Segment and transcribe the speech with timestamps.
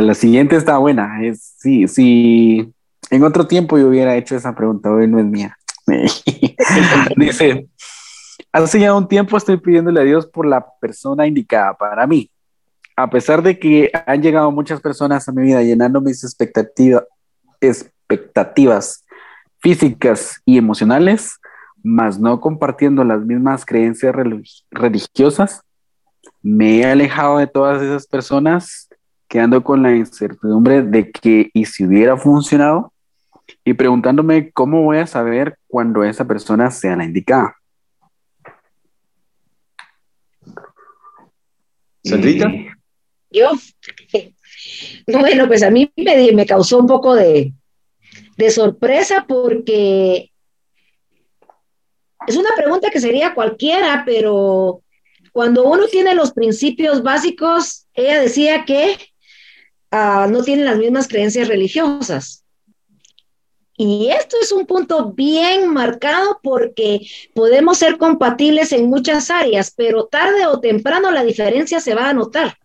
[0.00, 1.22] La siguiente está buena.
[1.22, 2.72] Es, sí, sí.
[3.10, 5.56] En otro tiempo yo hubiera hecho esa pregunta, hoy no es mía.
[7.16, 7.68] Dice,
[8.52, 12.30] hace ya un tiempo estoy pidiéndole a Dios por la persona indicada para mí.
[12.96, 17.04] A pesar de que han llegado muchas personas a mi vida llenando mis expectativas,
[17.60, 19.04] expectativas
[19.60, 21.38] físicas y emocionales,
[21.82, 24.14] mas no compartiendo las mismas creencias
[24.70, 25.62] religiosas,
[26.42, 28.87] me he alejado de todas esas personas,
[29.28, 32.92] quedando con la incertidumbre de que, ¿y si hubiera funcionado?
[33.64, 37.56] Y preguntándome cómo voy a saber cuando esa persona sea la indicada.
[42.02, 42.50] ¿Sandrita?
[43.30, 43.50] Yo,
[45.06, 47.52] bueno, pues a mí me, me causó un poco de,
[48.38, 50.32] de sorpresa porque
[52.26, 54.82] es una pregunta que sería cualquiera, pero
[55.32, 58.96] cuando uno tiene los principios básicos, ella decía que
[59.92, 62.44] uh, no tienen las mismas creencias religiosas.
[63.80, 67.00] Y esto es un punto bien marcado porque
[67.32, 72.12] podemos ser compatibles en muchas áreas, pero tarde o temprano la diferencia se va a
[72.12, 72.58] notar.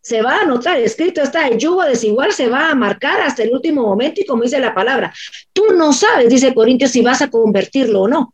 [0.00, 3.52] Se va a notar, escrito está, el yugo desigual se va a marcar hasta el
[3.52, 5.12] último momento y como dice la palabra,
[5.52, 8.32] tú no sabes, dice Corintios, si vas a convertirlo o no.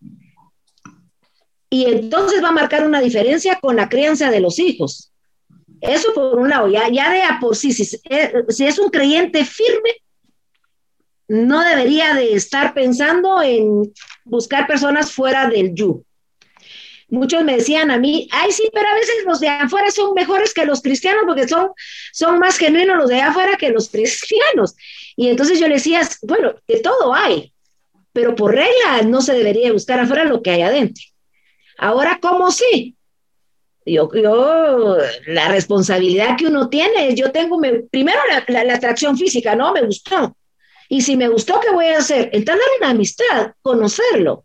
[1.68, 5.09] Y entonces va a marcar una diferencia con la crianza de los hijos.
[5.80, 9.90] Eso por un lado, ya, ya de a sí, si, es un creyente firme,
[11.28, 13.92] no debería de estar pensando en
[14.24, 16.04] buscar personas fuera del yu.
[17.08, 20.54] Muchos me decían a mí, ay sí, pero a veces los de afuera son mejores
[20.54, 21.70] que los cristianos porque son,
[22.12, 24.76] son más genuinos los de afuera que los cristianos.
[25.16, 27.52] Y entonces yo le decía, bueno, de todo hay,
[28.12, 31.04] pero por regla no se debería buscar afuera lo que hay adentro.
[31.78, 32.96] Ahora, ¿cómo sí?
[33.86, 37.58] Yo, yo, la responsabilidad que uno tiene, yo tengo,
[37.90, 38.18] primero
[38.48, 39.72] la, la, atracción física, ¿no?
[39.72, 40.36] Me gustó.
[40.88, 42.30] Y si me gustó, ¿qué voy a hacer?
[42.32, 44.44] Entrar en una amistad, conocerlo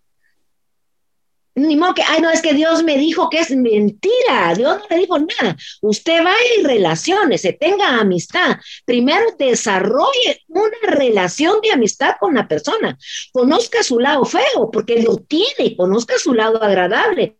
[1.56, 4.86] ni modo que, ay, no, es que Dios me dijo que es mentira, Dios no
[4.90, 5.56] le dijo nada.
[5.82, 8.58] Usted va y relaciones, se tenga amistad.
[8.84, 12.98] Primero desarrolle una relación de amistad con la persona.
[13.32, 17.38] Conozca su lado feo, porque lo tiene, conozca su lado agradable,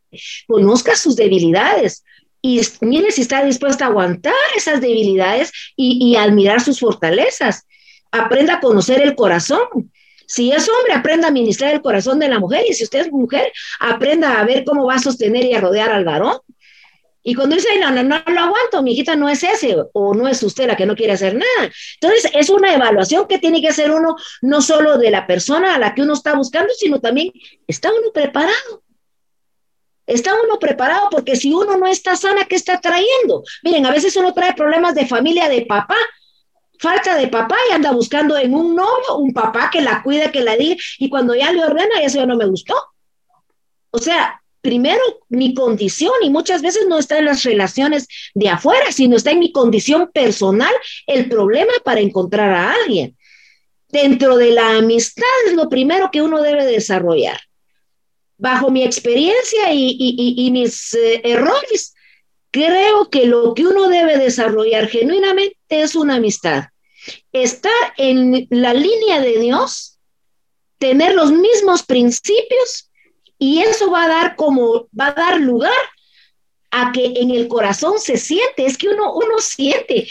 [0.48, 2.04] conozca sus debilidades.
[2.42, 7.66] Y mire si está dispuesta a aguantar esas debilidades y, y admirar sus fortalezas.
[8.12, 9.92] Aprenda a conocer el corazón
[10.28, 12.66] si es hombre, aprenda a ministrar el corazón de la mujer.
[12.68, 15.92] Y si usted es mujer, aprenda a ver cómo va a sostener y a rodear
[15.92, 16.40] al varón.
[17.28, 20.28] Y cuando dice, no, no, no lo aguanto, mi hijita no es ese, o no
[20.28, 21.72] es usted la que no quiere hacer nada.
[22.00, 25.80] Entonces, es una evaluación que tiene que hacer uno, no solo de la persona a
[25.80, 27.32] la que uno está buscando, sino también,
[27.68, 28.84] ¿está uno preparado?
[30.08, 33.44] Está uno preparado porque si uno no está sana, ¿qué está trayendo?
[33.64, 35.98] Miren, a veces uno trae problemas de familia, de papá,
[36.80, 40.42] falta de papá y anda buscando en un novio un papá que la cuide, que
[40.42, 42.76] la diga, y cuando ya le ordena, eso ya no me gustó.
[43.92, 48.92] O sea, primero mi condición, y muchas veces no está en las relaciones de afuera,
[48.92, 50.74] sino está en mi condición personal
[51.08, 53.18] el problema para encontrar a alguien.
[53.90, 57.40] Dentro de la amistad es lo primero que uno debe desarrollar.
[58.38, 61.94] Bajo mi experiencia y, mis eh, errores,
[62.52, 66.66] creo que lo que uno debe desarrollar genuinamente es una amistad.
[67.32, 70.00] Estar en la línea de Dios,
[70.78, 72.90] tener los mismos principios
[73.38, 75.72] y eso va a dar como va a dar lugar
[76.72, 80.08] a que en el corazón se siente, es que uno uno siente,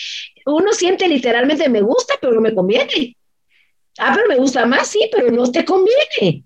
[0.46, 3.16] uno siente literalmente me gusta, pero no me conviene.
[3.98, 6.42] Ah, pero me gusta más, sí, pero no te conviene.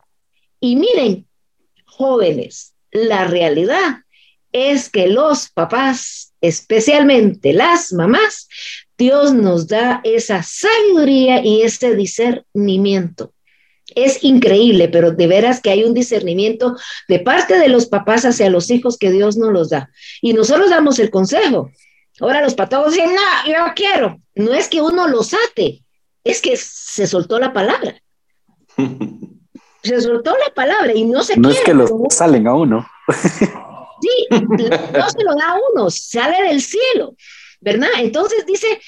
[0.61, 1.28] Y miren,
[1.99, 4.05] jóvenes, la realidad
[4.53, 8.49] es que los papás, especialmente las mamás,
[8.97, 13.33] Dios nos da esa sabiduría y ese discernimiento.
[13.97, 16.77] Es increíble, pero de veras que hay un discernimiento
[17.09, 19.91] de parte de los papás hacia los hijos que Dios nos los da.
[20.23, 21.73] Y nosotros damos el consejo.
[22.21, 24.21] Ahora los patólogos dicen, no, yo quiero.
[24.37, 25.83] No es que uno los ate,
[26.23, 28.01] es que se soltó la palabra.
[29.83, 32.87] Se soltó la palabra y no se No es que los salen a uno.
[34.01, 37.17] Sí, no se lo da a uno, sale del cielo,
[37.61, 37.89] ¿verdad?
[37.99, 38.81] Entonces dice,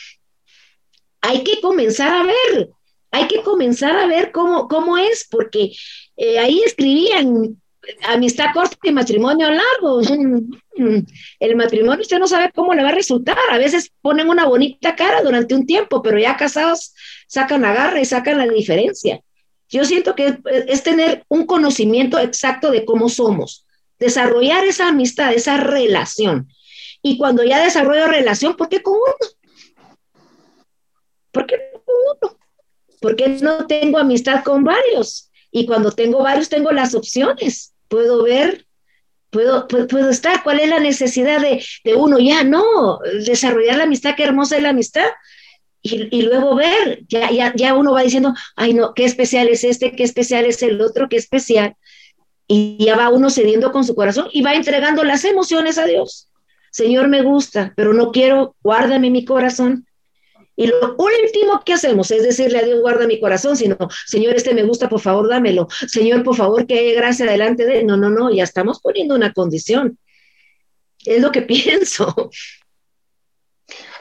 [1.20, 2.70] hay que comenzar a ver,
[3.10, 5.72] hay que comenzar a ver cómo, cómo es, porque
[6.16, 7.60] eh, ahí escribían
[8.08, 10.00] amistad corta y matrimonio largo.
[11.40, 13.36] El matrimonio usted no sabe cómo le va a resultar.
[13.50, 16.94] A veces ponen una bonita cara durante un tiempo, pero ya casados
[17.26, 19.20] sacan la garra y sacan la diferencia.
[19.70, 23.64] Yo siento que es tener un conocimiento exacto de cómo somos
[24.00, 26.48] desarrollar esa amistad, esa relación.
[27.02, 29.86] Y cuando ya desarrollo relación, ¿por qué con uno?
[31.30, 32.38] ¿Por qué uno?
[33.00, 35.30] ¿Por qué no tengo amistad con varios?
[35.52, 37.74] Y cuando tengo varios, tengo las opciones.
[37.88, 38.66] Puedo ver,
[39.30, 40.42] puedo, puedo, estar.
[40.42, 42.18] ¿Cuál es la necesidad de, de, uno?
[42.18, 45.06] Ya no, desarrollar la amistad, qué hermosa es la amistad.
[45.82, 49.92] Y, luego ver, ya, ya, ya uno va diciendo, ay no, qué especial es este,
[49.92, 51.74] qué especial es el otro, qué especial.
[52.46, 56.28] Y ya va uno cediendo con su corazón y va entregando las emociones a Dios.
[56.70, 59.86] Señor, me gusta, pero no quiero, guárdame mi corazón.
[60.60, 64.52] Y lo último que hacemos es decirle a Dios, guarda mi corazón, sino, Señor, este
[64.52, 65.68] me gusta, por favor, dámelo.
[65.88, 67.86] Señor, por favor, que haya gracia delante de él.
[67.86, 69.98] No, no, no, ya estamos poniendo una condición.
[71.04, 72.30] Es lo que pienso.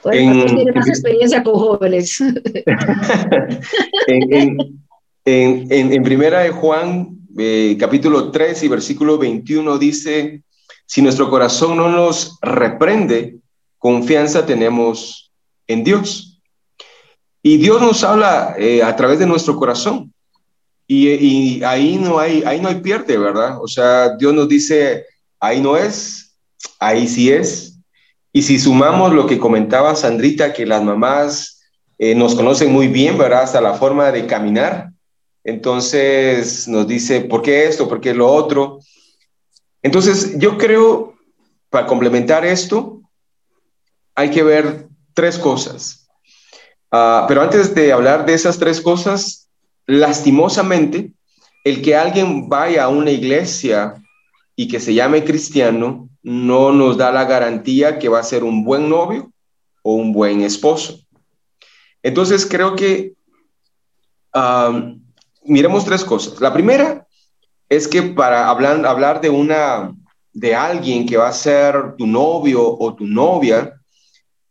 [0.04, 2.20] Bueno, tiene más experiencia con jóvenes.
[5.26, 10.44] en, primera de Juan, eh, capítulo 3 y versículo 21 dice,
[10.86, 13.38] si nuestro corazón no nos reprende,
[13.78, 15.32] confianza tenemos
[15.68, 16.42] en Dios.
[17.42, 20.14] Y Dios nos habla eh, a través de nuestro corazón.
[20.92, 23.62] Y, ahí no hay, ahí no hay pierde, ¿verdad?
[23.62, 25.06] O sea, Dios nos dice,
[25.40, 26.36] ahí no es,
[26.80, 27.69] ahí sí es.
[28.32, 31.62] Y si sumamos lo que comentaba Sandrita, que las mamás
[31.98, 33.44] eh, nos conocen muy bien, ¿verdad?
[33.44, 34.92] Hasta la forma de caminar.
[35.44, 37.88] Entonces nos dice, ¿por qué esto?
[37.88, 38.80] ¿Por qué lo otro?
[39.82, 41.16] Entonces, yo creo,
[41.70, 43.02] para complementar esto,
[44.14, 46.08] hay que ver tres cosas.
[46.92, 49.48] Ah, pero antes de hablar de esas tres cosas,
[49.86, 51.14] lastimosamente,
[51.64, 53.96] el que alguien vaya a una iglesia
[54.56, 58.64] y que se llame cristiano no nos da la garantía que va a ser un
[58.64, 59.32] buen novio
[59.82, 61.00] o un buen esposo.
[62.04, 63.14] Entonces, creo que
[65.44, 66.40] miremos tres cosas.
[66.40, 67.08] La primera
[67.68, 69.94] es que para hablar, hablar de una
[70.34, 73.74] de alguien que va a ser tu novio o tu novia,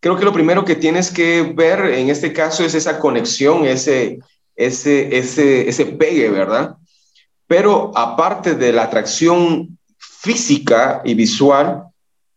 [0.00, 4.18] creo que lo primero que tienes que ver en este caso es esa conexión, ese,
[4.56, 6.76] ese, ese, ese pegue, ¿verdad?
[7.46, 9.77] Pero aparte de la atracción
[10.20, 11.84] física y visual,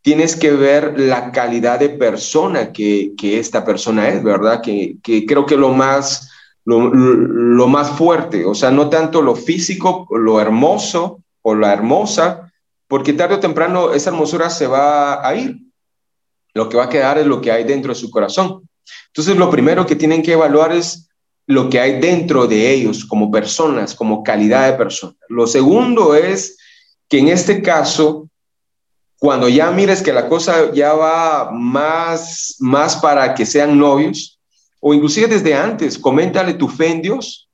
[0.01, 4.61] tienes que ver la calidad de persona que, que esta persona es, ¿verdad?
[4.61, 6.29] Que, que creo que lo más
[6.63, 12.51] lo, más fuerte, o sea, no tanto lo físico, lo hermoso o la hermosa,
[12.87, 15.57] porque tarde o temprano esa hermosura se va a ir.
[16.53, 18.67] Lo que va a quedar es lo que hay dentro de su corazón.
[19.07, 21.09] Entonces, lo primero que tienen que evaluar es
[21.47, 25.15] lo que hay dentro de ellos como personas, como calidad de persona.
[25.29, 26.57] Lo segundo es
[27.11, 28.29] que en este caso,
[29.19, 34.39] cuando ya mires que la cosa ya va más, más para que sean novios,
[34.79, 37.49] o inclusive desde antes, coméntale tu fe en Dios,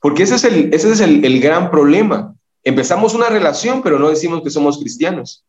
[0.00, 2.36] porque ese es el, ese es el, gran problema.
[2.62, 5.44] Empezamos una relación, pero no decimos que somos cristianos.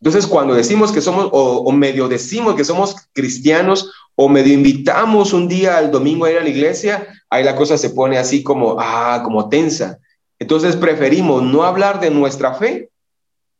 [0.00, 5.48] Entonces, cuando decimos que somos, o, medio decimos que somos cristianos, o medio invitamos un
[5.48, 8.76] día al domingo a ir a la iglesia, ahí la cosa se pone así como,
[8.78, 9.98] ah, como tensa.
[10.38, 12.90] Entonces, preferimos no hablar de nuestra fe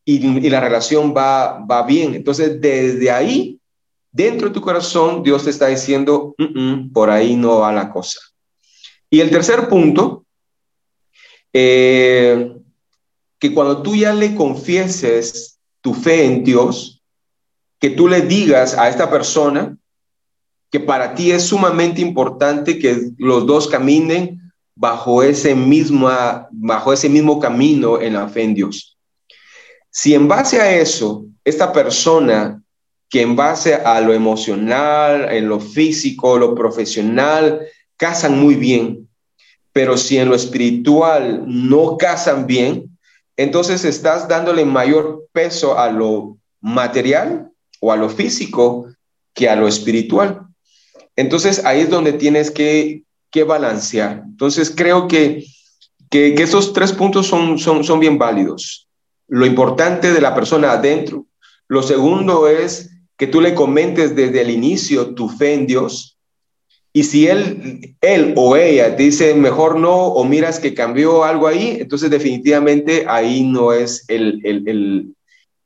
[0.04, 0.18] y,
[0.49, 2.14] la relación va, va bien.
[2.14, 3.58] Entonces, desde ahí
[4.12, 6.35] dentro de tu corazón Dios te está diciendo,
[6.92, 8.20] por ahí no va la cosa.
[9.11, 10.25] Y el tercer punto,
[11.52, 12.52] eh,
[13.38, 17.02] que cuando tú ya le confieses tu fe en Dios,
[17.78, 19.76] que tú le digas a esta persona
[20.70, 24.48] que para ti es sumamente importante que los dos caminen
[24.78, 26.08] bajo ese mismo,
[26.52, 28.97] bajo ese mismo camino en la fe en Dios.
[29.90, 32.62] Si en base a eso, esta persona
[33.11, 37.66] que en base a lo emocional, en lo físico, lo profesional,
[37.97, 39.08] casan muy bien.
[39.73, 42.97] Pero si en lo espiritual no casan bien,
[43.37, 48.87] entonces estás dándole mayor peso a lo material o a lo físico
[49.35, 50.47] que a lo espiritual.
[51.16, 54.23] Entonces ahí es donde tienes que, que balancear.
[54.25, 55.44] Entonces creo que,
[56.11, 58.88] que, esos tres puntos son, son, son bien válidos.
[59.28, 61.26] Lo importante de la persona adentro.
[61.68, 66.18] Lo segundo es que tú le comentes desde el inicio tu fe en Dios.
[66.92, 71.76] Y si él, él o ella dice mejor no o miras que cambió algo ahí,
[71.80, 75.14] entonces definitivamente ahí no es el, el,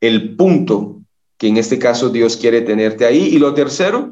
[0.01, 1.01] el, punto
[1.37, 3.29] que en este caso Dios quiere tenerte ahí.
[3.33, 4.11] Y lo tercero,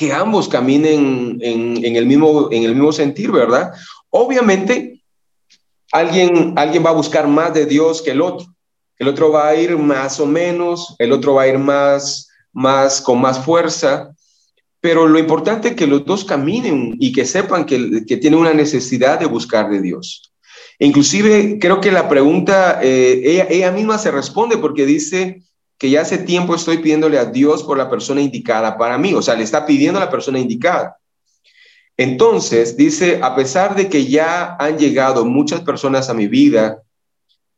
[0.00, 3.70] que ambos caminen en, en, el, mismo, en el mismo sentir, ¿verdad?
[4.08, 5.02] Obviamente,
[5.92, 8.46] alguien, alguien va a buscar más de Dios que el otro.
[8.98, 13.02] El otro va a ir más o menos, el otro va a ir más más,
[13.02, 14.14] con más fuerza,
[14.80, 18.54] pero lo importante es que los dos caminen y que sepan que, que tienen una
[18.54, 20.32] necesidad de buscar de Dios.
[20.78, 25.42] inclusive creo que la pregunta, eh, ella, ella misma se responde porque dice
[25.80, 29.22] que ya hace tiempo estoy pidiéndole a Dios por la persona indicada para mí, o
[29.22, 30.98] sea, le está pidiendo a la persona indicada.
[31.96, 36.82] Entonces, dice, a pesar de que ya han llegado muchas personas a mi vida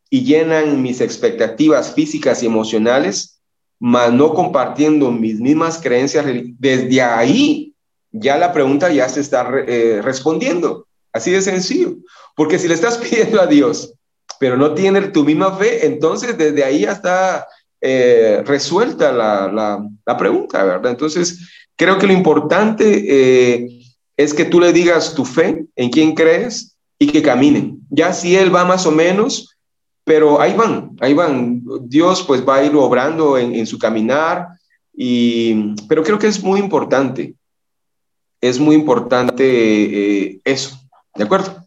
[0.08, 3.40] y llenan mis expectativas físicas y emocionales,
[3.80, 6.24] mas no compartiendo mis mismas creencias,
[6.60, 7.74] desde ahí
[8.12, 10.86] ya la pregunta ya se está eh, respondiendo.
[11.12, 11.96] Así de sencillo.
[12.36, 13.94] Porque si le estás pidiendo a Dios,
[14.38, 17.48] pero no tiene tu misma fe, entonces desde ahí ya está
[17.84, 19.50] eh, resuelta la,
[20.06, 20.92] la, pregunta, ¿verdad?
[20.92, 23.66] Entonces, creo que lo importante eh,
[24.16, 27.80] es que tú le digas tu fe, en quién crees y que caminen.
[27.90, 29.58] Ya si él va más o menos,
[30.04, 31.64] pero ahí van, ahí van.
[31.82, 34.46] Dios pues va a ir obrando en, su caminar,
[34.94, 37.34] y, pero creo que es muy importante,
[38.40, 40.78] es muy importante eh, eso,
[41.16, 41.66] ¿de acuerdo?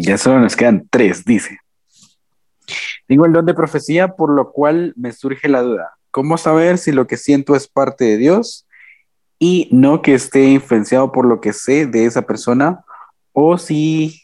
[0.00, 1.59] Ya solo nos quedan tres, dice.
[3.06, 5.90] Tengo el don de profecía, por lo cual me surge la duda.
[6.10, 8.66] ¿Cómo saber si lo que siento es parte de Dios
[9.38, 12.84] y no que esté influenciado por lo que sé de esa persona
[13.32, 14.22] o si...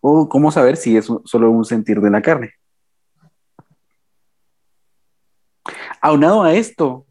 [0.00, 2.54] o cómo saber si es solo un sentir de la carne?
[6.00, 7.06] Aunado a esto,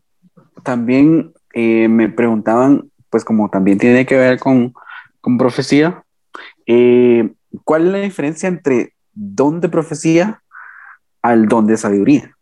[0.63, 4.73] también eh, me preguntaban, pues como también tiene que ver con,
[5.21, 6.03] con profecía,
[6.65, 7.31] eh,
[7.63, 10.43] ¿cuál es la diferencia entre don de profecía
[11.21, 12.37] al don de sabiduría?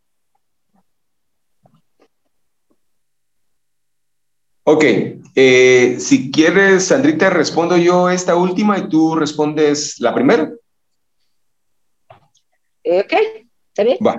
[4.64, 4.84] Ok,
[5.36, 10.52] eh, si quieres, Sandrita, respondo yo esta última y tú respondes la primera.
[12.84, 13.14] ok,
[13.70, 13.98] está bien.
[14.06, 14.18] Va.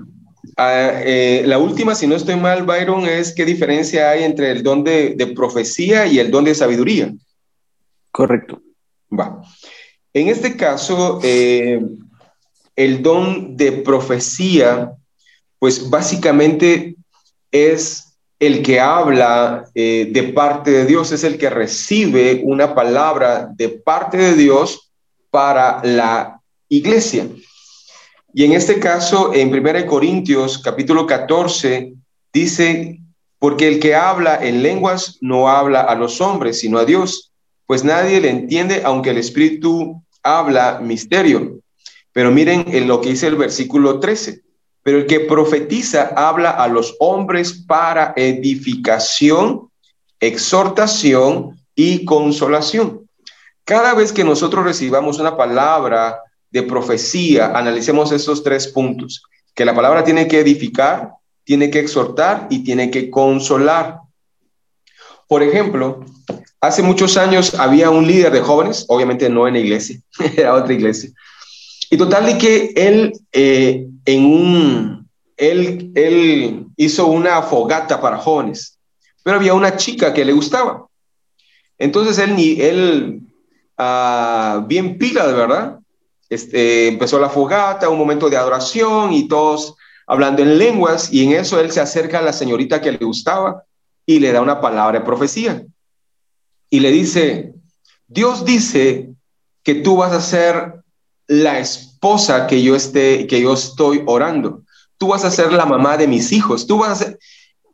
[0.57, 4.63] Ah, eh, la última, si no estoy mal, Byron, es qué diferencia hay entre el
[4.63, 7.13] don de, profecía y el don de sabiduría.
[8.11, 8.61] Correcto.
[9.13, 9.41] Va.
[10.13, 11.81] En este caso, eh,
[12.75, 14.93] el don de profecía,
[15.59, 16.97] pues básicamente
[17.53, 23.51] es el que habla eh, de parte de Dios, es el que recibe una palabra
[23.55, 24.91] de parte de Dios
[25.31, 27.29] para la iglesia.
[28.33, 31.93] Y en este caso, en 1 Corintios capítulo 14,
[32.33, 33.01] dice,
[33.39, 37.30] porque el que habla en lenguas no habla a los hombres, sino a Dios,
[37.71, 41.61] pues nadie le entiende, aunque el Espíritu habla misterio.
[42.13, 44.41] Pero miren en lo que dice el versículo 13.
[44.83, 49.71] Pero el que profetiza habla a los hombres para edificación,
[50.19, 53.09] exhortación y consolación.
[53.65, 56.19] Cada vez que nosotros recibamos una palabra
[56.51, 59.23] de profecía, analicemos esos tres puntos,
[59.55, 61.13] que la palabra tiene que edificar,
[61.45, 64.01] tiene que exhortar y tiene que consolar.
[65.29, 66.05] Por ejemplo,
[66.61, 69.99] hace muchos años había un líder de jóvenes, obviamente no en la iglesia,
[70.37, 71.11] era otra iglesia,
[71.91, 78.79] y total de que él eh, en un, él, él hizo una fogata para jóvenes,
[79.23, 80.87] pero había una chica que le gustaba.
[81.79, 83.21] Entonces él, él,
[83.79, 85.79] uh, bien pila de verdad,
[86.29, 89.75] este, empezó la fogata, un momento de adoración y todos
[90.07, 93.65] hablando en lenguas y en eso él se acerca a la señorita que le gustaba
[94.05, 95.65] y le da una palabra de profecía.
[96.71, 97.53] Y le dice,
[98.07, 99.11] Dios dice
[99.63, 100.83] que tú vas a ser
[101.27, 104.63] la esposa que yo esté que yo estoy orando.
[104.97, 106.67] Tú vas a ser la mamá de mis hijos.
[106.67, 107.19] Tú vas a ser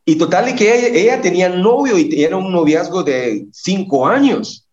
[0.09, 4.65] y total que ella, ella tenía novio y era un noviazgo de cinco años.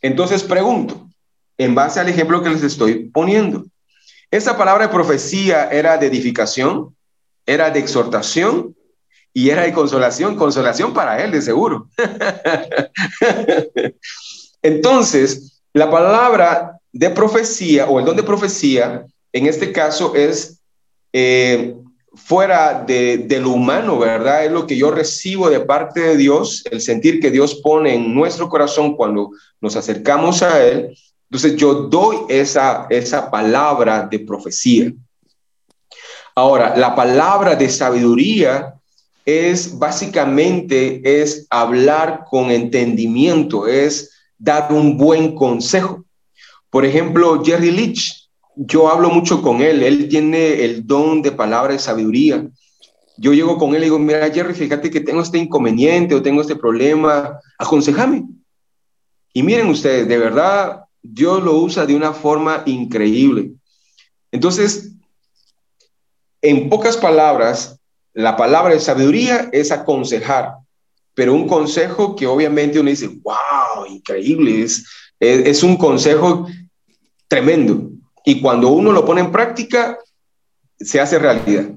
[0.00, 1.08] Entonces pregunto,
[1.58, 3.66] en base al ejemplo que les estoy poniendo.
[4.30, 6.96] Esa palabra de profecía era de edificación,
[7.44, 8.74] era de exhortación
[9.38, 11.88] y era de consolación, consolación para él de seguro.
[14.62, 20.60] Entonces, la palabra de profecía o el don de profecía, en este caso es
[21.12, 21.76] eh,
[22.14, 24.44] fuera de, de, lo humano, ¿verdad?
[24.44, 28.14] Es lo que yo recibo de parte de Dios, el sentir que Dios pone en
[28.14, 29.30] nuestro corazón cuando
[29.60, 30.96] nos acercamos a Él
[31.30, 34.92] entonces yo doy esa, esa palabra de profecía.
[36.34, 38.74] Ahora, la palabra de sabiduría
[39.28, 46.02] es básicamente es hablar con entendimiento, es dar un buen consejo.
[46.70, 51.74] Por ejemplo, Jerry Leach, yo hablo mucho con él, él tiene el don de palabra
[51.74, 52.48] de sabiduría.
[53.18, 56.40] Yo llego con él y digo, mira, Jerry, fíjate que tengo este inconveniente o tengo
[56.40, 58.24] este problema, aconsejame.
[59.34, 63.50] Y miren ustedes, de verdad, Dios lo usa de una forma increíble.
[64.32, 64.92] Entonces,
[66.40, 67.77] en pocas palabras,
[68.14, 70.54] la palabra de sabiduría es aconsejar,
[71.14, 74.84] pero un consejo que obviamente uno dice, wow, increíble, es,
[75.20, 76.46] es, un consejo
[77.26, 77.90] tremendo.
[78.24, 79.98] Y cuando uno lo pone en práctica,
[80.78, 81.70] se hace realidad.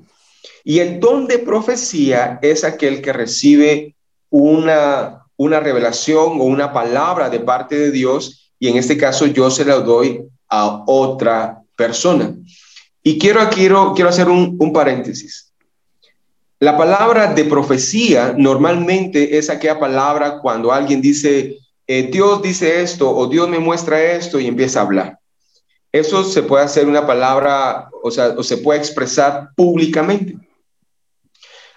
[0.64, 3.96] Y el don de profecía es aquel que recibe
[4.30, 9.50] una, una revelación o una palabra de parte de Dios y en este caso yo
[9.50, 12.36] se la doy a otra persona.
[13.02, 15.51] Y quiero, quiero, quiero hacer un, un paréntesis.
[16.62, 23.10] La palabra de profecía normalmente es aquella palabra cuando alguien dice, eh, Dios dice esto
[23.10, 25.20] o Dios me muestra esto y empieza a hablar.
[25.92, 30.38] Eso se puede hacer una palabra, o sea, o se puede expresar públicamente.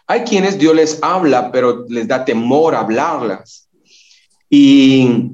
[0.06, 3.70] Hay quienes Dios les habla, pero les da temor hablarlas.
[4.50, 5.30] Y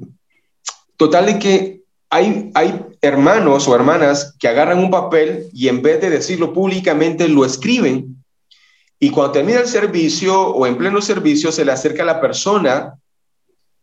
[0.95, 5.99] total de que hay, hay hermanos o hermanas que agarran un papel y en vez
[5.99, 8.20] de decirlo públicamente lo escriben.
[9.03, 12.93] Y cuando termina el servicio o en pleno servicio se le acerca a la persona,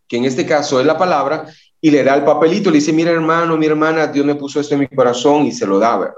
[0.06, 1.44] que en este caso es la palabra,
[1.80, 4.74] y le da el papelito, le dice, mira hermano, mi hermana, Dios me puso esto
[4.74, 6.14] en mi corazón y se lo da, ¿verdad?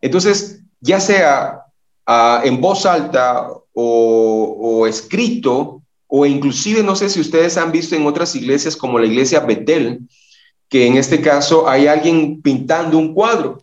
[0.00, 1.60] Entonces, ya sea
[2.06, 8.04] ah, en voz alta o, escrito, o inclusive no sé si ustedes han visto en
[8.04, 10.00] otras iglesias como la iglesia Betel,
[10.68, 13.62] que en este caso hay alguien pintando un cuadro.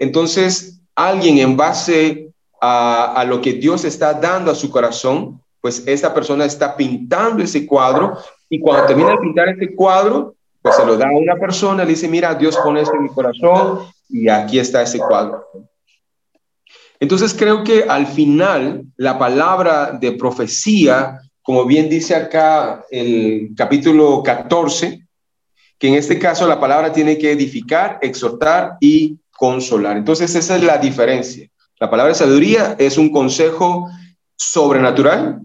[0.00, 2.27] Entonces, alguien en base
[2.60, 7.66] a, lo que Dios está dando a su corazón, pues esta persona está pintando ese
[7.66, 11.84] cuadro y cuando termina de pintar ese cuadro, pues se lo da a una persona,
[11.84, 15.44] le dice, mira, Dios pone esto en mi corazón y aquí está ese cuadro.
[17.00, 24.22] Entonces creo que al final la palabra de profecía, como bien dice acá el capítulo
[24.22, 25.06] 14,
[25.78, 29.96] que en este caso la palabra tiene que edificar, exhortar y consolar.
[29.96, 31.48] Entonces esa es la diferencia.
[31.80, 33.88] La palabra sabiduría es un consejo
[34.36, 35.40] sobrenatural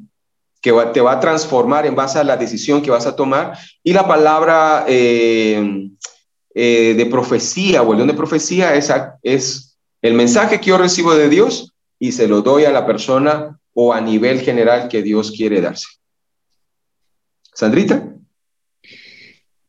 [0.61, 3.57] que te va a transformar en base a la decisión que vas a tomar.
[3.83, 5.89] Y la palabra eh,
[6.55, 8.91] eh, de profecía o el don de profecía es,
[9.21, 13.59] es el mensaje que yo recibo de Dios y se lo doy a la persona
[13.73, 15.87] o a nivel general que Dios quiere darse.
[17.53, 18.09] Sandrita.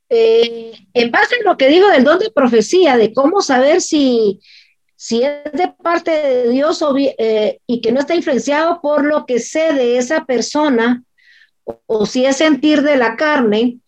[0.09, 4.41] Eh, en base a lo que digo del don de profecía, de cómo saber si,
[5.05, 9.39] si es de parte de Dios eh, y que no está influenciado por lo que
[9.39, 11.03] sé de esa persona,
[11.85, 13.81] o si es sentir de la carne,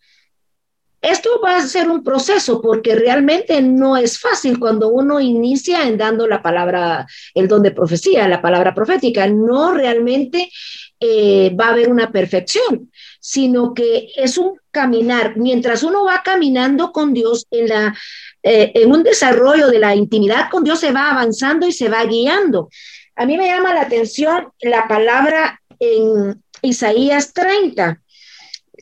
[1.01, 5.97] esto va a ser un proceso porque realmente no es fácil cuando uno inicia en
[5.97, 9.25] dando la palabra, el don de profecía, la palabra profética.
[9.25, 10.51] No realmente
[10.99, 15.37] eh, va a haber una perfección, sino que es un caminar.
[15.37, 17.97] Mientras uno va caminando con Dios en, la,
[18.43, 22.03] eh, en un desarrollo de la intimidad con Dios, se va avanzando y se va
[22.05, 22.69] guiando.
[23.15, 28.01] A mí me llama la atención la palabra en Isaías 30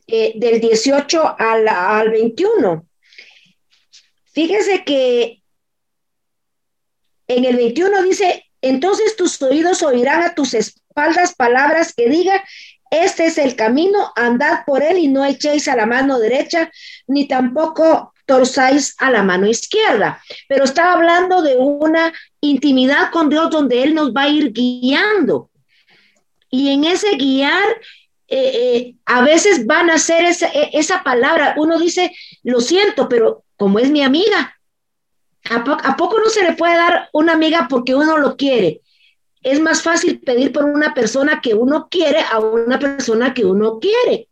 [0.07, 2.85] eh, del 18 al, al 21.
[4.31, 5.41] Fíjese que
[7.27, 10.53] en el 21 dice, entonces tus oídos oirán a tus
[11.35, 12.39] palabras que digan,
[12.89, 16.71] este es el camino, andad por él y no echéis a la mano derecha,
[17.07, 20.21] ni tampoco torzáis a la mano izquierda.
[20.47, 25.49] Pero estaba hablando de una intimidad con Dios donde Él nos va a ir guiando.
[26.49, 27.63] Y en ese guiar
[28.27, 31.55] eh, eh, a veces van a hacer esa, e, esa, palabra.
[31.57, 32.11] Uno dice,
[32.43, 34.57] lo siento, pero como es mi amiga,
[35.49, 38.81] ¿a, poco no se le puede dar una amiga porque uno lo quiere?
[39.45, 43.79] Es más fácil pedir por una persona que uno quiere a una persona que uno
[43.79, 44.27] quiere.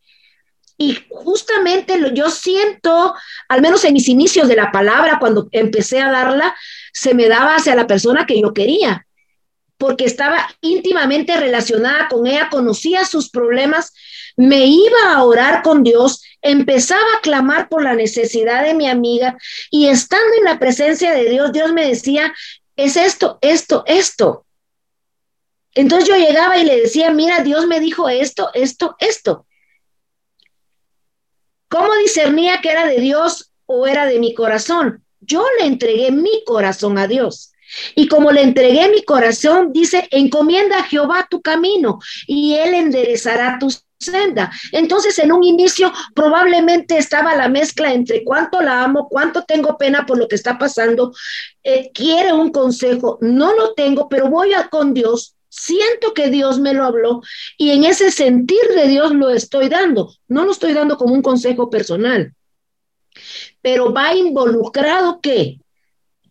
[0.76, 3.14] Y justamente lo, yo siento,
[3.48, 6.56] al menos en mis inicios de la palabra, cuando empecé a darla,
[6.92, 9.06] se me daba hacia la persona que yo quería
[9.78, 13.92] porque estaba íntimamente relacionada con ella, conocía sus problemas,
[14.38, 19.38] me iba a orar con Dios, empezaba a clamar por la necesidad de mi amiga
[19.70, 22.34] y estando en la presencia de Dios, Dios me decía,
[22.78, 24.43] es esto, esto, esto.
[25.76, 29.46] Entonces yo llegaba y le decía, mira, Dios me dijo esto, esto, esto.
[31.70, 35.04] ¿Cómo discernía que era de Dios o era de mi corazón?
[35.20, 37.54] Yo le entregué mi corazón a Dios.
[37.96, 43.58] Y como le entregué mi corazón, dice, encomienda a Jehová tu camino y él enderezará
[43.60, 44.52] tu senda.
[44.72, 50.06] Entonces, en un inicio probablemente estaba la mezcla entre cuánto la amo, cuánto tengo pena
[50.06, 51.14] por lo que está pasando,
[51.64, 56.74] eh, quiere un consejo, no lo tengo, pero voy con Dios, siento que Dios me
[56.74, 57.22] lo habló
[57.58, 61.22] y en ese sentir de Dios lo estoy dando, no lo estoy dando como un
[61.22, 62.34] consejo personal,
[63.62, 65.60] pero va involucrado que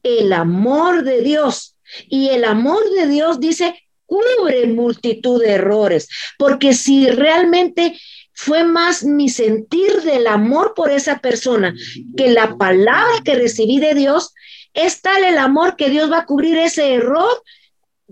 [0.02, 1.76] el amor de Dios.
[2.08, 6.08] Y el amor de Dios dice, cubre multitud de errores,
[6.38, 7.98] porque si realmente
[8.32, 11.74] fue más mi sentir del amor por esa persona
[12.16, 14.32] que la palabra que recibí de Dios,
[14.72, 17.42] es tal el amor que Dios va a cubrir ese error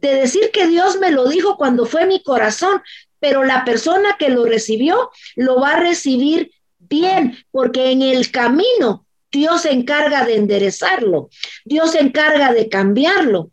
[0.01, 2.83] de decir que Dios me lo dijo cuando fue mi corazón,
[3.19, 9.07] pero la persona que lo recibió lo va a recibir bien, porque en el camino
[9.31, 11.29] Dios se encarga de enderezarlo,
[11.65, 13.51] Dios se encarga de cambiarlo,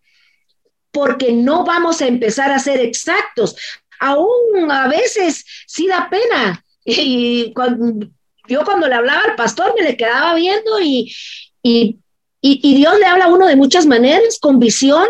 [0.92, 3.56] porque no vamos a empezar a ser exactos.
[4.00, 6.64] Aún a veces sí da pena.
[6.90, 8.08] Y cuando,
[8.48, 11.14] yo cuando le hablaba al pastor me le quedaba viendo y,
[11.62, 12.00] y,
[12.40, 15.06] y, Dios le habla a uno de muchas maneras, con visión,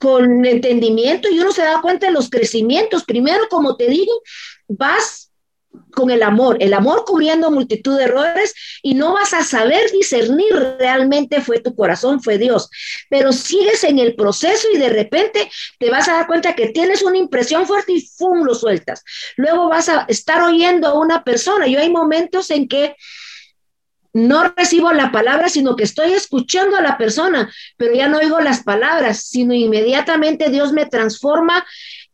[0.00, 3.04] con entendimiento y uno se da cuenta de los crecimientos.
[3.04, 4.22] Primero, como te digo,
[4.68, 5.26] vas
[5.92, 10.54] con el amor, el amor cubriendo multitud de errores y no vas a saber discernir
[10.78, 12.68] realmente fue tu corazón, fue Dios,
[13.08, 17.02] pero sigues en el proceso y de repente te vas a dar cuenta que tienes
[17.02, 18.44] una impresión fuerte y ¡fum!
[18.44, 19.02] lo sueltas.
[19.36, 21.66] Luego vas a estar oyendo a una persona.
[21.66, 22.96] Yo hay momentos en que
[24.16, 28.40] no recibo la palabra, sino que estoy escuchando a la persona, pero ya no oigo
[28.40, 31.66] las palabras, sino inmediatamente Dios me transforma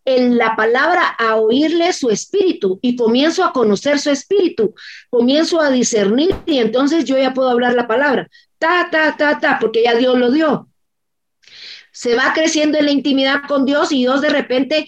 [0.05, 4.75] en la palabra a oírle su espíritu y comienzo a conocer su espíritu,
[5.11, 9.59] comienzo a discernir y entonces yo ya puedo hablar la palabra, ta, ta, ta, ta,
[9.61, 10.69] porque ya Dios lo dio.
[11.93, 14.87] Se va creciendo en la intimidad con Dios y Dios de repente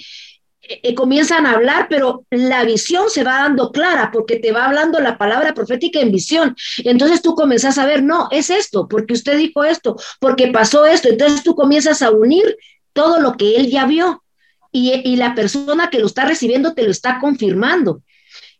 [0.68, 4.66] eh, eh, comienzan a hablar, pero la visión se va dando clara porque te va
[4.66, 6.56] hablando la palabra profética en visión.
[6.84, 11.08] Entonces tú comienzas a ver, no, es esto, porque usted dijo esto, porque pasó esto.
[11.08, 12.56] Entonces tú comienzas a unir
[12.92, 14.24] todo lo que él ya vio
[14.72, 18.02] y, la persona que lo está recibiendo te lo está confirmando.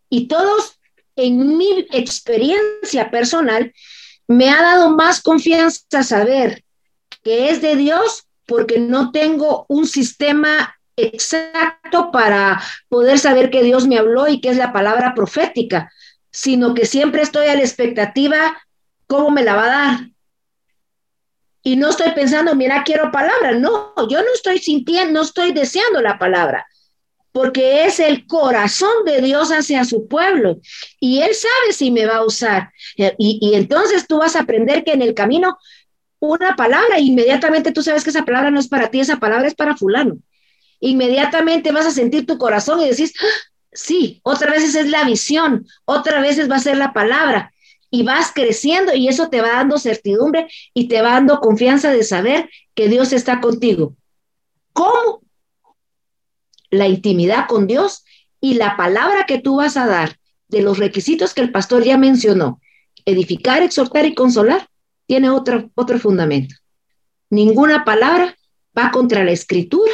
[0.09, 0.79] Y todos,
[1.15, 3.73] en mi experiencia personal,
[4.27, 6.63] me ha dado más confianza saber
[7.23, 13.87] que es de Dios porque no tengo un sistema exacto para poder saber que Dios
[13.87, 15.91] me habló y que es la palabra profética,
[16.31, 18.57] sino que siempre estoy a la expectativa
[19.07, 19.99] cómo me la va a dar,
[21.65, 23.53] y no estoy pensando, mira, quiero palabra.
[23.53, 26.67] No, yo no estoy sintiendo, no estoy deseando la palabra,
[27.31, 30.59] porque es el corazón de Dios hacia su pueblo.
[30.99, 32.69] Y Él sabe si me va a usar.
[32.95, 35.57] Y, y entonces tú vas a aprender que en el camino
[36.19, 39.55] una palabra, inmediatamente tú sabes que esa palabra no es para ti, esa palabra es
[39.55, 40.19] para fulano.
[40.79, 45.65] Inmediatamente vas a sentir tu corazón y decís, ah, sí, otra vez es la visión,
[45.85, 47.53] otra vez va a ser la palabra
[47.89, 52.03] y vas creciendo y eso te va dando certidumbre y te va dando confianza de
[52.03, 53.95] saber que Dios está contigo.
[54.73, 55.21] ¿Cómo?
[56.69, 58.03] La intimidad con Dios
[58.41, 60.17] y la palabra que tú vas a dar
[60.49, 62.59] de los requisitos que el pastor ya mencionó,
[63.05, 64.67] edificar, exhortar y consolar,
[65.07, 66.55] tiene otro, otro fundamento.
[67.29, 68.35] Ninguna palabra
[68.77, 69.91] va contra la escritura,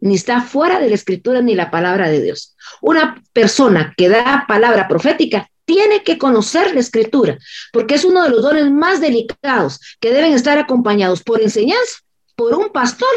[0.00, 2.56] ni está fuera de la escritura ni la palabra de Dios.
[2.80, 7.38] Una persona que da palabra profética tiene que conocer la escritura,
[7.72, 11.98] porque es uno de los dones más delicados que deben estar acompañados por enseñanza,
[12.36, 13.08] por un pastor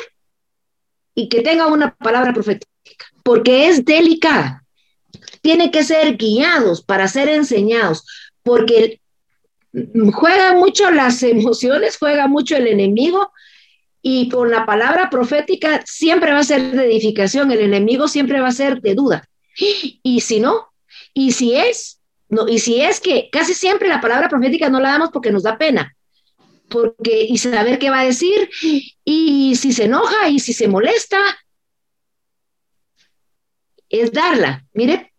[1.14, 2.72] y que tenga una palabra profética,
[3.24, 4.64] porque es delicada.
[5.42, 8.06] Tiene que ser guiados para ser enseñados,
[8.42, 9.00] porque
[10.14, 13.32] juega mucho las emociones, juega mucho el enemigo
[14.12, 18.48] y con la palabra profética siempre va a ser de edificación, el enemigo siempre va
[18.48, 19.30] a ser de duda.
[20.02, 20.70] Y si no,
[21.14, 24.94] y si es, no, y si es que casi siempre la palabra profética no la
[24.94, 25.96] damos porque nos da pena,
[26.70, 28.50] porque y saber qué va a decir,
[29.06, 31.20] y si se enoja y si se molesta,
[33.90, 35.14] es darla, mire,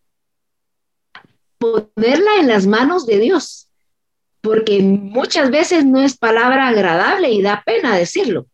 [1.59, 3.69] ponerla en las manos de Dios,
[4.41, 8.50] porque muchas veces no es palabra agradable y da pena decirlo,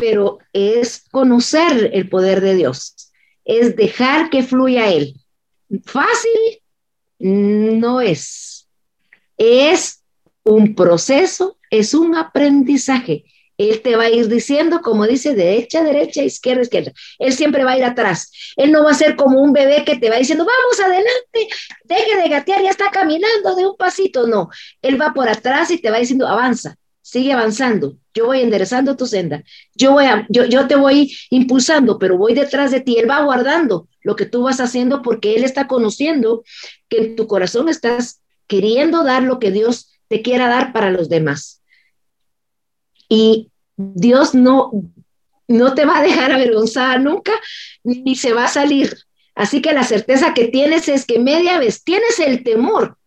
[0.00, 3.12] pero es conocer el poder de Dios,
[3.44, 5.14] es dejar que fluya Él.
[5.84, 6.62] Fácil,
[7.18, 8.66] no es.
[9.36, 10.02] Es
[10.42, 13.24] un proceso, es un aprendizaje.
[13.58, 16.92] Él te va a ir diciendo, como dice, derecha, derecha, izquierda, izquierda.
[17.18, 18.32] Él siempre va a ir atrás.
[18.56, 22.16] Él no va a ser como un bebé que te va diciendo, vamos adelante, deje
[22.22, 24.26] de gatear, ya está caminando de un pasito.
[24.26, 24.48] No,
[24.80, 26.76] él va por atrás y te va diciendo, avanza,
[27.10, 27.96] sigue avanzando.
[28.14, 29.42] Yo voy enderezando tu senda.
[29.74, 32.98] Yo, voy yo, yo te voy impulsando, pero voy detrás de ti.
[32.98, 36.44] Él va guardando lo que tú vas haciendo porque Él está conociendo
[36.88, 41.08] que en tu corazón estás queriendo dar lo que Dios te quiera dar para los
[41.08, 41.62] demás.
[43.08, 44.70] Y Dios no,
[45.48, 47.32] no te va a dejar avergonzada nunca,
[47.82, 48.96] ni se va a salir.
[49.34, 52.98] Así que la certeza que tienes es que media vez tienes el temor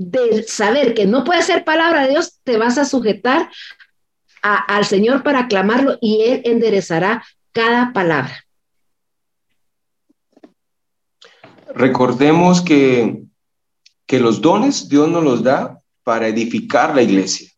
[0.00, 3.50] de saber que no puede ser palabra de Dios, te vas a sujetar
[4.40, 8.46] al Señor para aclamarlo y Él enderezará cada palabra.
[11.74, 13.24] Recordemos que,
[14.06, 17.50] que los dones Dios nos los da para edificar la iglesia.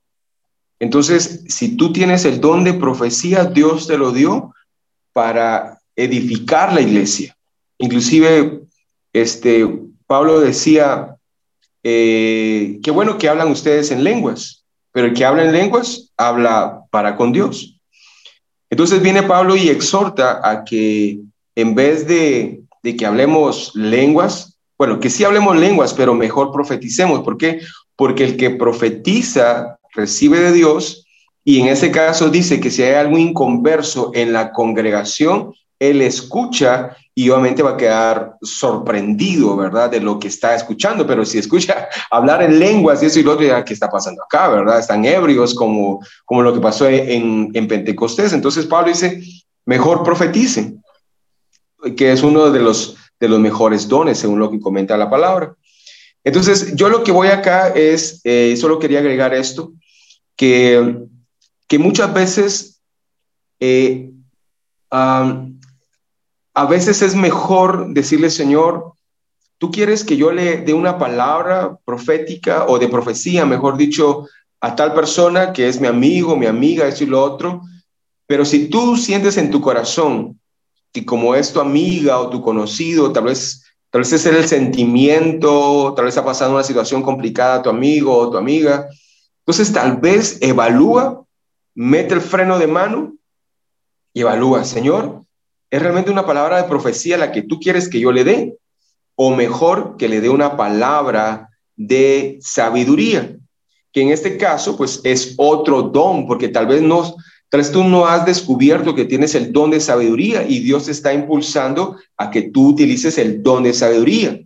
[0.81, 4.53] Entonces, si tú tienes el don de profecía, Dios te lo dio
[5.13, 7.37] para edificar la iglesia.
[7.79, 8.63] Inclusive,
[9.13, 9.65] este,
[10.09, 11.12] Pablo decía,
[11.83, 16.83] eh, qué bueno que hablan ustedes en lenguas, pero el que habla en lenguas habla
[16.91, 17.79] para con Dios.
[18.71, 21.19] Entonces viene Pablo y exhorta a que
[21.55, 27.21] en vez de, de que hablemos lenguas, bueno, que sí hablemos lenguas, pero mejor profeticemos.
[27.21, 27.61] ¿Por qué?
[27.97, 31.03] Porque el que profetiza recibe de Dios
[31.45, 36.97] y en ese caso dice que si hay algún inconverso en la congregación, él escucha
[37.13, 39.91] y obviamente va a quedar sorprendido, ¿verdad?
[39.91, 43.33] De lo que está escuchando, pero si escucha hablar en lenguas y eso y lo
[43.33, 44.79] otro, ¿qué está pasando acá, verdad?
[44.79, 48.33] Están ebrios como, como lo que pasó en, en Pentecostés.
[48.33, 49.23] Entonces Pablo dice,
[49.67, 50.81] mejor profeticen,
[51.97, 55.57] que es uno de los, de los mejores dones, según lo que comenta la palabra.
[56.23, 59.73] Entonces, yo lo que voy acá es, eh, solo quería agregar esto,
[60.37, 60.99] que,
[61.67, 62.81] que muchas veces
[63.59, 64.13] eh,
[66.55, 68.93] a veces es mejor decirle, Señor,
[69.59, 74.27] tú quieres que yo le dé una palabra profética o de profecía, mejor dicho,
[74.61, 77.63] a tal persona que es mi amigo, mi amiga, eso y lo otro,
[78.27, 80.39] pero si tú sientes en tu corazón
[80.93, 85.95] que como es tu amiga o tu conocido, tal vez, tal vez es el sentimiento,
[85.97, 88.89] tal vez ha pasado una situación complicada a tu amigo o tu amiga,
[89.39, 91.25] entonces tal vez evalúa,
[91.75, 93.15] mete el freno de mano
[94.13, 95.25] y evalúa, Señor,
[95.73, 98.59] ¿Es realmente una palabra de profecía la que tú quieres que yo le dé?
[99.15, 103.39] O mejor, que le dé una palabra de sabiduría,
[103.91, 107.17] que en este caso, pues es otro don, porque tal vez no,
[107.49, 110.91] tal vez tú no has descubierto que tienes el don de sabiduría y Dios te
[110.91, 114.43] está impulsando a que tú utilices el don de sabiduría.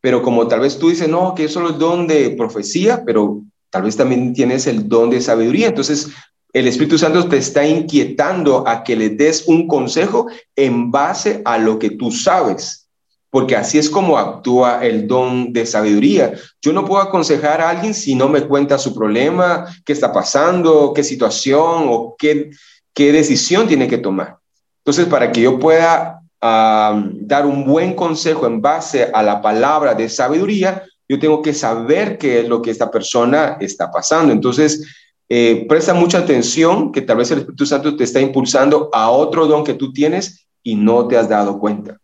[0.00, 3.42] Pero como tal vez tú dices, no, que eso es el don de profecía, pero
[3.70, 5.66] tal vez también tienes el don de sabiduría.
[5.66, 6.10] Entonces,
[6.52, 11.58] el Espíritu Santo te está inquietando a que le des un consejo en base a
[11.58, 12.88] lo que tú sabes,
[13.30, 16.32] porque así es como actúa el don de sabiduría.
[16.60, 20.92] Yo no puedo aconsejar a alguien si no me cuenta su problema, qué está pasando,
[20.94, 22.50] qué situación o qué,
[22.94, 24.36] decisión tiene que tomar.
[24.84, 30.08] Entonces, para que yo pueda dar un buen consejo en base a la palabra de
[30.08, 34.32] sabiduría, yo tengo que saber qué es lo que esta persona está pasando.
[34.32, 34.86] Entonces,
[35.32, 39.46] eh, presta mucha atención que tal vez el Espíritu Santo te está impulsando a otro
[39.46, 41.98] don que tú tienes y no te has dado cuenta.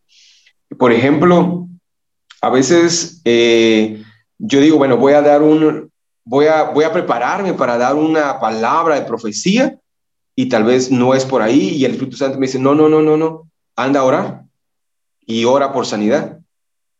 [0.79, 1.67] Por ejemplo,
[2.41, 4.01] a veces eh,
[4.39, 5.91] yo digo, bueno, voy a dar un,
[6.25, 9.77] voy a, voy a prepararme para dar una palabra de profecía
[10.37, 12.89] y tal vez no es por ahí y el Espíritu Santo me dice, no, no,
[12.89, 14.43] no, no, no, anda a orar
[15.27, 16.39] y ora por sanidad.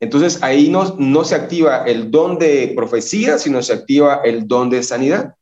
[0.01, 4.71] Entonces ahí no, no se activa el don de profecía, sino se activa el don
[4.71, 5.37] de sanidad.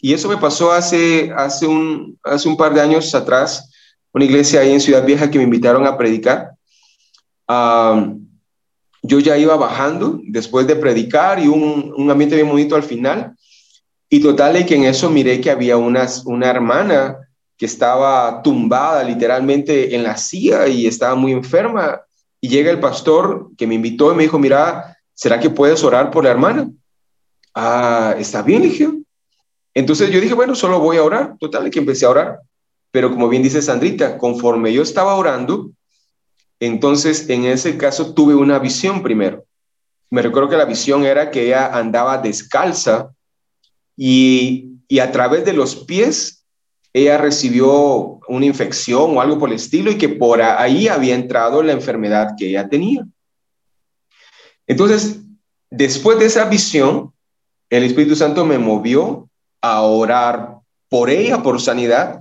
[0.00, 3.70] Y eso me pasó hace, hace, un, hace un par de años atrás,
[4.12, 6.52] una iglesia ahí en Ciudad Vieja que me invitaron a predicar.
[9.02, 13.34] yo ya iba bajando después de predicar y un, ambiente bien bonito al final.
[14.08, 17.18] Y total, que en eso miré que había unas, una hermana
[17.56, 22.00] que estaba tumbada literalmente en la silla y estaba muy enferma.
[22.40, 26.10] Y llega el pastor que me invitó y me dijo, mira, ¿será que puedes orar
[26.10, 26.70] por la hermana?
[27.52, 28.88] Ah, está bien, dije.
[29.78, 31.36] Entonces yo dije, bueno, solo voy a orar.
[31.38, 32.40] Total, que empecé a orar.
[32.90, 35.70] Pero como bien dice Sandrita, conforme yo estaba orando,
[36.58, 39.44] entonces en ese caso tuve una visión primero.
[40.10, 43.12] Me recuerdo que la visión era que ella andaba descalza
[43.96, 46.44] y, y a través de los pies
[46.92, 51.62] ella recibió una infección o algo por el estilo y que por ahí había entrado
[51.62, 53.06] la enfermedad que ella tenía.
[54.66, 55.20] Entonces,
[55.70, 57.12] después de esa visión,
[57.70, 59.27] el Espíritu Santo me movió
[59.60, 60.56] a orar
[60.88, 62.20] por ella, por sanidad,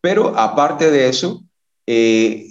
[0.00, 1.42] pero aparte de eso,
[1.86, 2.46] eh,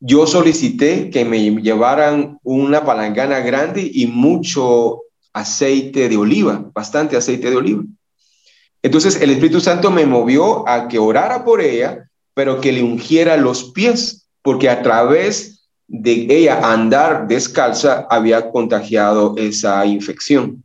[0.00, 7.50] yo solicité que me llevaran una palangana grande y mucho aceite de oliva, bastante aceite
[7.50, 7.82] de oliva.
[8.82, 13.36] Entonces el Espíritu Santo me movió a que orara por ella, pero que le ungiera
[13.36, 20.62] los pies, porque a través de ella andar descalza había contagiado esa infección.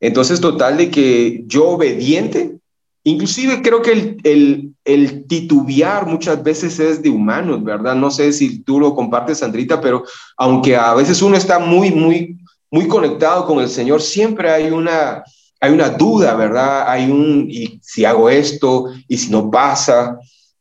[0.00, 2.56] Entonces, total de que yo obediente,
[3.04, 7.94] inclusive creo que el, el, titubear muchas veces es de humanos, ¿verdad?
[7.94, 10.04] No sé si tú lo compartes, Sandrita, pero
[10.36, 12.38] aunque a veces uno está muy, muy,
[12.70, 15.24] muy conectado con el Señor, siempre hay una,
[15.60, 16.88] hay una duda, ¿verdad?
[16.88, 20.18] Hay un, y si hago esto, y si no pasa,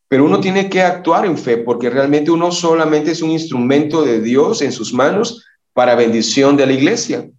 [0.08, 4.22] pero uno tiene que actuar en fe, porque realmente uno solamente es un instrumento de
[4.22, 7.30] Dios en sus manos para bendición de la iglesia.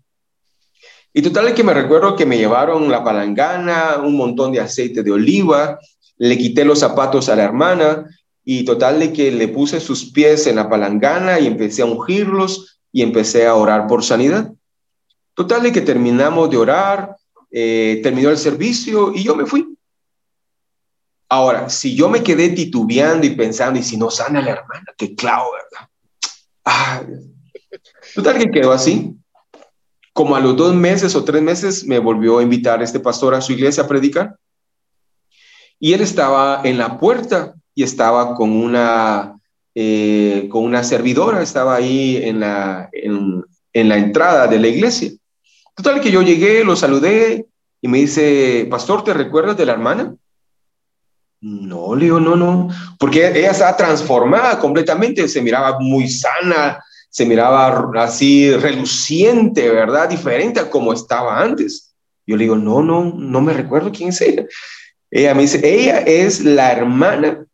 [1.18, 5.02] Y total es que me recuerdo que me llevaron la palangana, un montón de aceite
[5.02, 5.80] de oliva,
[6.16, 8.06] le quité los zapatos a la hermana
[8.44, 12.78] y total de que le puse sus pies en la palangana y empecé a ungirlos
[12.92, 14.52] y empecé a orar por sanidad.
[15.34, 17.16] Total de que terminamos de orar,
[17.50, 19.76] eh, terminó el servicio y yo me fui.
[21.28, 25.16] Ahora, si yo me quedé titubeando y pensando, y si no sana la hermana, qué
[25.16, 25.88] clavo, ¿verdad?
[26.64, 27.02] Ah,
[28.14, 29.18] total que quedó así.
[30.18, 33.40] Como a los dos meses o tres meses me volvió a invitar este pastor a
[33.40, 34.34] su iglesia a predicar.
[35.78, 39.38] Y él estaba en la puerta y estaba con una,
[39.76, 45.12] eh, con una servidora, estaba ahí en la, en, la entrada de la iglesia.
[45.76, 47.46] Total que yo llegué, lo saludé
[47.80, 50.16] y me dice, pastor, ¿te recuerdas de la hermana?
[51.40, 57.90] No, Leo, no, no, porque ella estaba transformada completamente, se miraba muy sana, se miraba
[58.02, 60.08] así reluciente, ¿verdad?
[60.08, 61.94] Diferente a como estaba antes.
[62.26, 64.46] Yo le digo, no, no, no me recuerdo quién es ella.
[65.10, 67.46] Ella me dice, ella es la hermana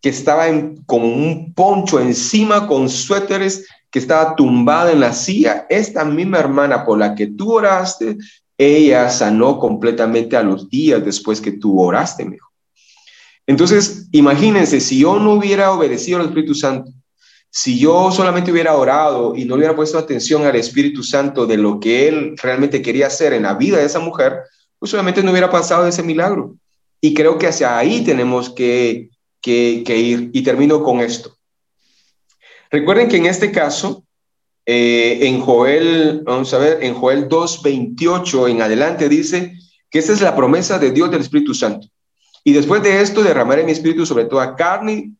[0.00, 0.46] que estaba
[0.86, 5.66] con un poncho encima, con suéteres, que estaba tumbada en la silla.
[5.68, 8.16] Esta misma hermana por la que tú oraste,
[8.56, 12.38] ella sanó completamente a los días después que tú oraste, me
[13.46, 16.90] Entonces, imagínense, si yo no hubiera obedecido al Espíritu Santo,
[17.54, 21.78] si yo solamente hubiera orado y no hubiera puesto atención al Espíritu Santo de lo
[21.78, 24.38] que Él realmente quería hacer en la vida de esa mujer,
[24.78, 26.56] pues solamente no hubiera pasado ese milagro.
[26.98, 29.10] Y creo que hacia ahí tenemos que,
[29.42, 30.30] que, ir.
[30.32, 31.36] Y termino con esto.
[32.70, 34.02] Recuerden que en este caso,
[34.64, 39.52] eh, en Joel, vamos a ver, en Joel 2.28 en adelante dice
[39.90, 41.86] que esta es la promesa de Dios del Espíritu Santo.
[42.44, 45.12] Y después de esto derramaré mi espíritu sobre toda carne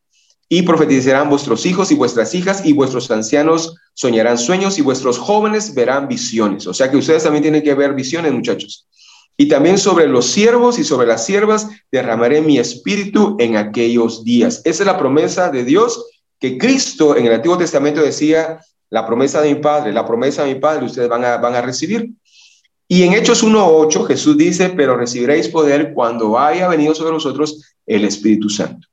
[0.55, 5.75] y profetizarán vuestros hijos y vuestras hijas y vuestros ancianos soñarán sueños y vuestros jóvenes
[5.75, 6.67] verán visiones.
[6.67, 8.87] O sea que ustedes también tienen que ver visiones, muchachos.
[9.39, 14.61] Y también sobre los siervos y sobre las siervas derramaré mi espíritu en aquellos días.
[14.67, 16.05] Esa es la promesa de Dios
[16.39, 18.61] que Cristo en el Antiguo Testamento decía,
[18.91, 21.63] la promesa de mi Padre, la promesa de mi Padre, ustedes van a, van a
[21.63, 22.11] recibir.
[22.87, 28.05] Y en Hechos 1.8 Jesús dice, pero recibiréis poder cuando haya venido sobre vosotros el
[28.05, 28.92] Espíritu Santo.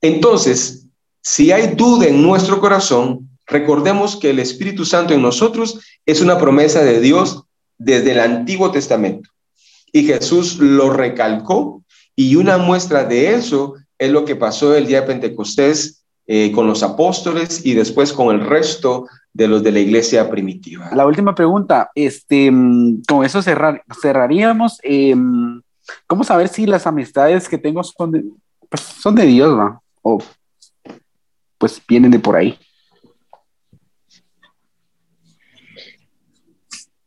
[0.00, 0.86] Entonces,
[1.22, 6.38] si hay duda en nuestro corazón, recordemos que el Espíritu Santo en nosotros es una
[6.38, 7.44] promesa de Dios
[7.78, 9.30] desde el Antiguo Testamento.
[9.92, 11.82] Y Jesús lo recalcó
[12.16, 16.66] y una muestra de eso es lo que pasó el día de Pentecostés eh, con
[16.66, 20.90] los apóstoles y después con el resto de los de la iglesia primitiva.
[20.94, 24.78] La última pregunta, este, mm, con eso cerrar, cerraríamos.
[24.82, 25.60] Em,
[26.06, 28.24] ¿Cómo saber si las amistades que tengo son de,
[28.68, 29.56] pues, son de Dios,
[30.02, 30.18] o
[31.58, 32.58] pues vienen de por ahí?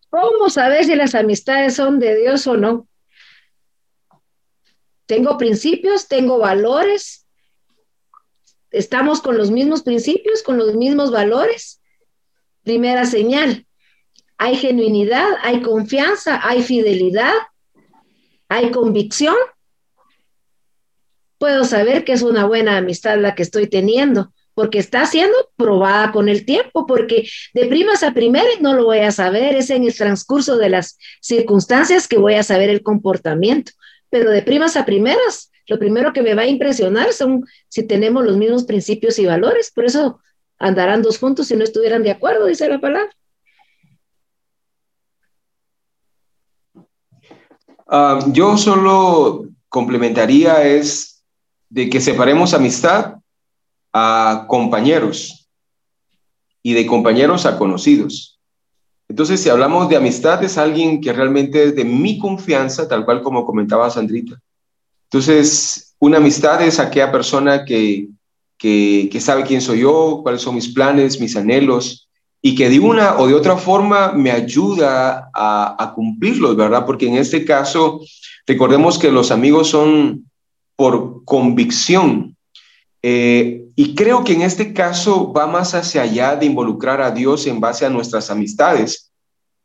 [0.10, 2.88] ¿Cómo saber si las amistades son de Dios o no?
[5.08, 7.27] Tengo principios, tengo valores,
[8.69, 11.82] estamos con los mismos principios, con los mismos valores.
[12.63, 13.65] Primera señal,
[14.38, 17.34] hay genuinidad, hay confianza, hay fidelidad,
[18.49, 19.36] hay convicción.
[21.43, 26.13] Puedo saber que es una buena amistad la que estoy teniendo porque está siendo probada
[26.13, 29.84] con el tiempo, porque de primas a primeras no lo voy a saber, es en
[29.84, 33.73] el transcurso de las circunstancias que voy a saber el comportamiento,
[34.10, 38.23] pero de primas a primeras, lo primero que me va a impresionar son si tenemos
[38.23, 40.21] los mismos principios y valores, por eso
[40.60, 43.12] andarán dos juntos si no estuvieran de acuerdo, dice la palabra.
[47.86, 51.12] Ah, yo solo complementaría es
[51.74, 53.15] de que separemos amistad
[53.91, 55.49] a compañeros
[56.61, 58.39] y de compañeros a conocidos.
[59.09, 63.24] Entonces, si hablamos de amistad, es alguien que realmente es de mi confianza, tal cual
[63.24, 64.39] como comentaba Sandrita.
[65.05, 68.07] Entonces, una amistad es aquella persona que,
[68.59, 72.07] que, sabe quién soy yo, cuáles son mis planes, mis anhelos,
[72.39, 76.86] y que de una o de otra forma me ayuda a, a cumplirlos, ¿verdad?
[76.86, 78.01] Porque en este caso,
[78.45, 80.30] recordemos que los amigos son
[80.84, 82.36] por convicción,
[83.01, 87.47] eh, y creo que en este caso va más hacia allá de involucrar a Dios
[87.47, 89.09] en base a nuestras amistades,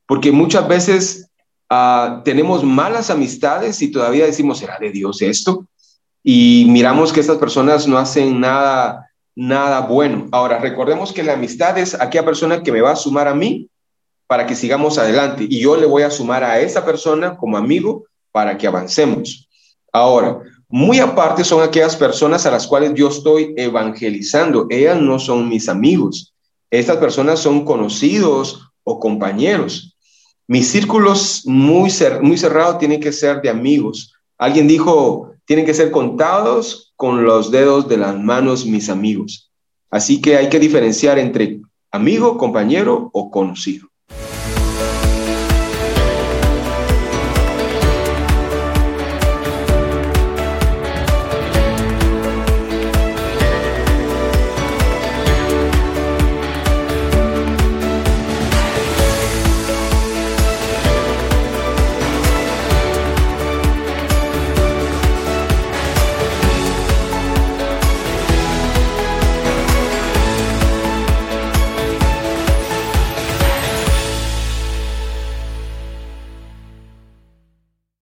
[0.07, 1.29] porque muchas veces
[1.69, 5.67] ah, tenemos malas amistades y todavía decimos, ¿será de Dios esto?
[6.23, 10.29] Y miramos que estas personas no hacen nada, nada bueno.
[10.31, 13.69] Ahora, recordemos que la amistad es aquella persona que me va a sumar a mí
[14.29, 18.05] para que sigamos adelante y yo le voy a sumar a esa persona como amigo
[18.31, 19.49] para que avancemos.
[19.93, 24.67] Ahora, muy aparte son aquellas personas a las cuales yo estoy evangelizando.
[24.69, 26.35] Ellas no son mis amigos.
[26.71, 29.97] Estas personas son conocidos o compañeros.
[30.47, 31.91] Mis círculos muy,
[32.21, 34.15] muy cerrados tienen que ser de amigos.
[34.37, 39.51] Alguien dijo, tienen que ser contados con los dedos de las manos mis amigos.
[39.91, 43.88] Así que hay que diferenciar entre amigo, compañero o conocido.